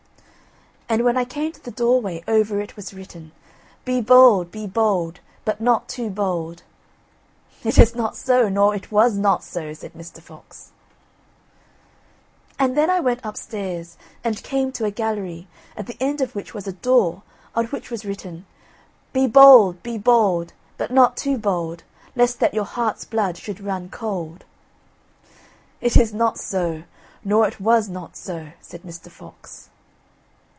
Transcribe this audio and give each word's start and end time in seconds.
"And 0.93 1.05
when 1.05 1.15
I 1.15 1.23
came 1.23 1.53
to 1.53 1.63
the 1.63 1.71
doorway 1.71 2.21
over 2.27 2.59
it 2.59 2.75
was 2.75 2.93
written: 2.93 3.31
BE 3.85 4.01
BOLD, 4.01 4.51
BE 4.51 4.67
BOLD, 4.67 5.21
BUT 5.45 5.61
NOT 5.61 5.87
TOO 5.87 6.09
BOLD. 6.09 6.63
"It 7.63 7.77
is 7.77 7.95
not 7.95 8.17
so, 8.17 8.49
nor 8.49 8.75
it 8.75 8.91
was 8.91 9.17
not 9.17 9.41
so," 9.41 9.71
said 9.73 9.93
Mr. 9.93 10.21
Fox. 10.21 10.73
"And 12.59 12.75
then 12.77 12.89
I 12.89 12.99
went 12.99 13.21
upstairs, 13.23 13.95
and 14.21 14.43
came 14.43 14.73
to 14.73 14.83
a 14.83 14.91
gallery, 14.91 15.47
at 15.77 15.87
the 15.87 15.95
end 16.01 16.19
of 16.19 16.35
which 16.35 16.53
was 16.53 16.67
a 16.67 16.73
door, 16.73 17.23
on 17.55 17.67
which 17.67 17.89
was 17.89 18.03
written: 18.03 18.45
BE 19.13 19.27
BOLD, 19.27 19.81
BE 19.83 19.97
BOLD, 19.97 20.51
BUT 20.77 20.91
NOT 20.91 21.15
TOO 21.15 21.37
BOLD, 21.37 21.83
LEST 22.17 22.41
THAT 22.41 22.53
YOUR 22.53 22.65
HEART'S 22.65 23.05
BLOOD 23.05 23.37
SHOULD 23.37 23.61
RUN 23.61 23.87
COLD. 23.91 24.43
"It 25.79 25.95
is 25.95 26.13
not 26.13 26.37
so, 26.37 26.83
nor 27.23 27.47
it 27.47 27.61
was 27.61 27.87
not 27.87 28.17
so," 28.17 28.49
said 28.59 28.81
Mr. 28.83 29.09
Fox. 29.09 29.69